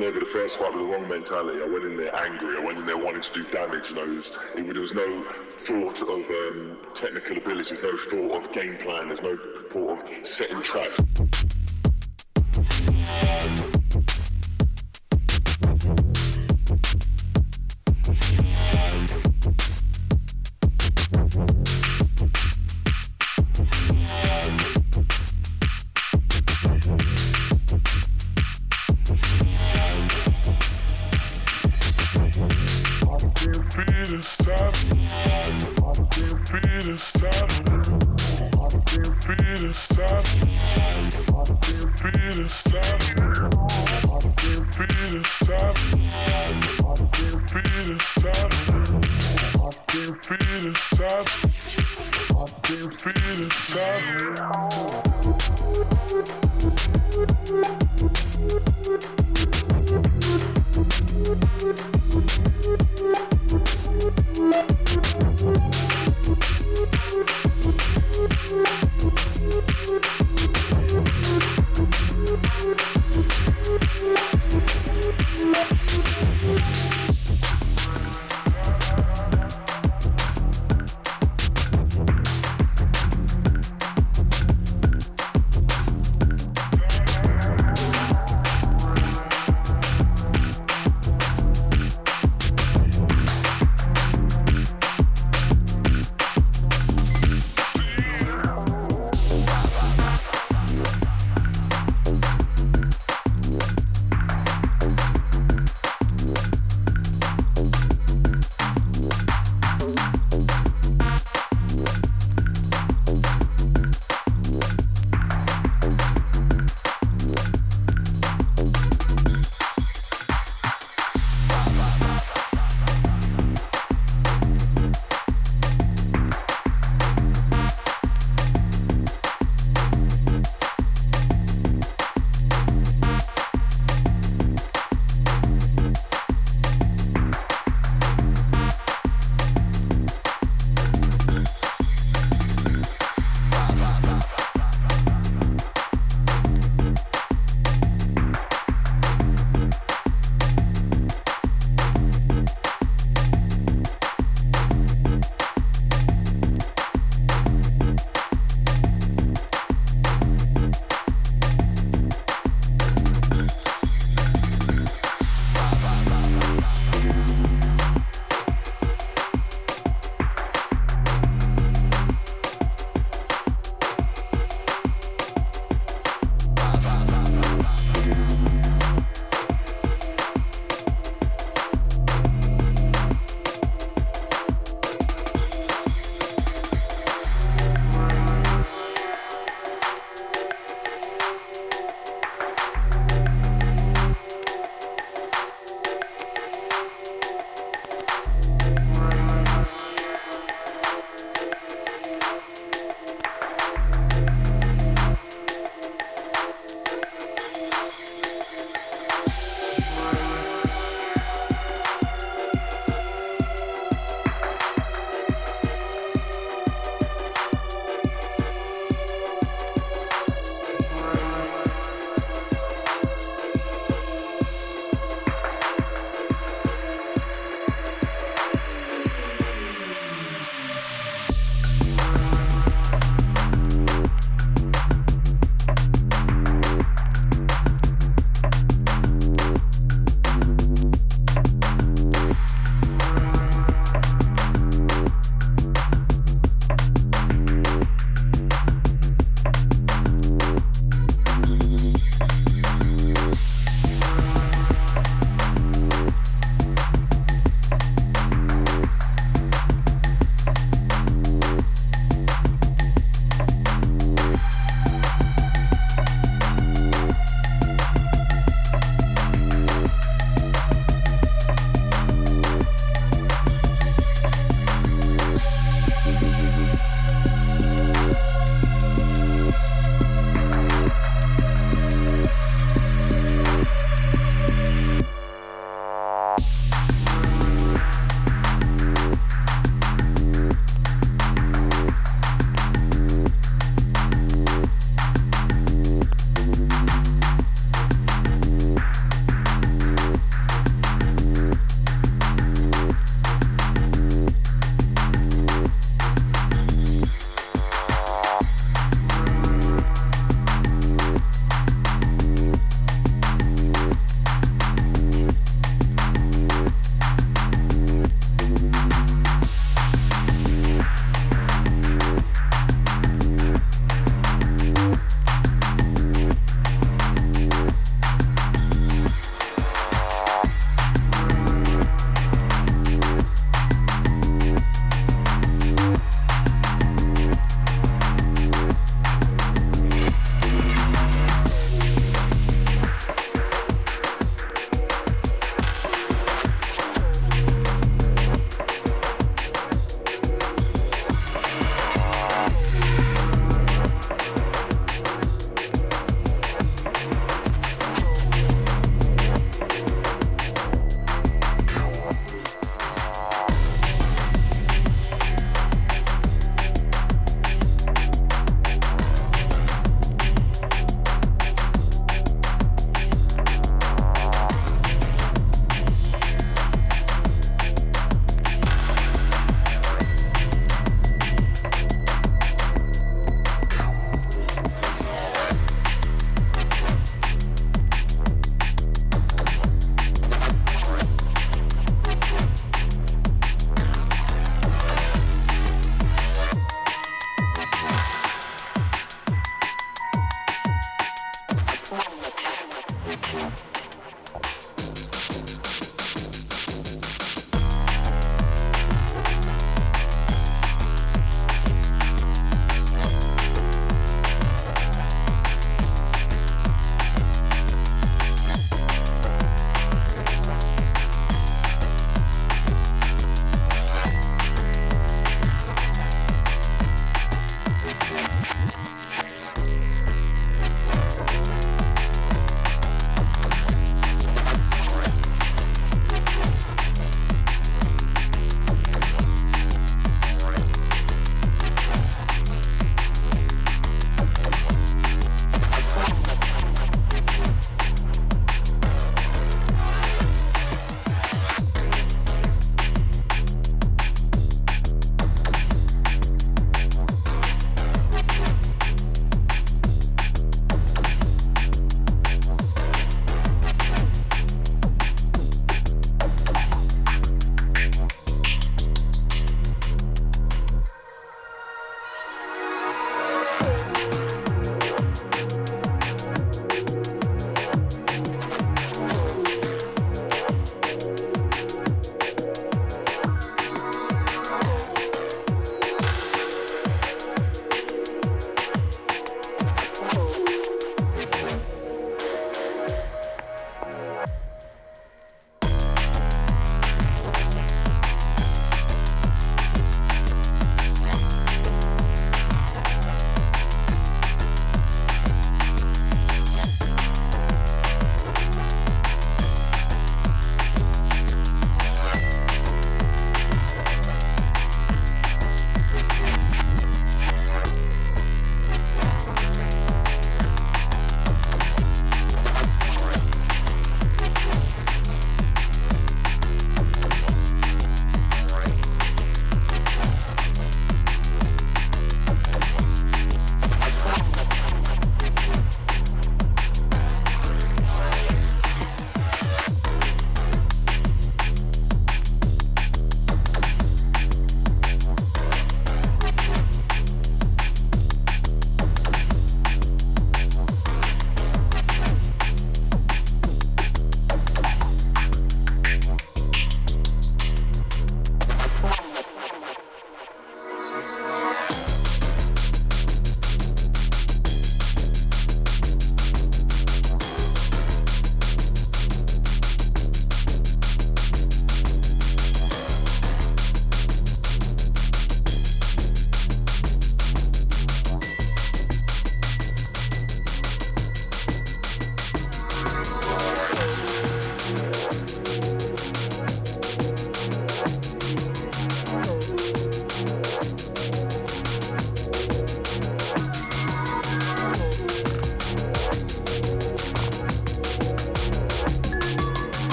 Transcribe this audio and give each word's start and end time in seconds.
never 0.00 0.18
the 0.18 0.24
first 0.24 0.58
fight 0.58 0.72
with 0.74 0.82
the 0.82 0.88
wrong 0.88 1.06
mentality. 1.06 1.62
I 1.62 1.66
went 1.66 1.84
in 1.84 1.94
there 1.98 2.14
angry. 2.16 2.56
I 2.56 2.64
went 2.64 2.78
in 2.78 2.86
there 2.86 2.96
wanting 2.96 3.20
to 3.20 3.32
do 3.34 3.44
damage. 3.50 3.90
You 3.90 3.96
know, 3.96 4.18
it 4.56 4.72
there 4.72 4.80
was 4.80 4.94
no 4.94 5.22
thought 5.58 6.00
of 6.00 6.08
um, 6.08 6.78
technical 6.94 7.36
ability. 7.36 7.76
no 7.82 7.96
thought 7.98 8.44
of 8.46 8.52
game 8.52 8.78
plan. 8.78 9.08
There's 9.08 9.20
no 9.20 9.36
thought 9.70 10.10
of 10.10 10.26
setting 10.26 10.62
traps. 10.62 11.00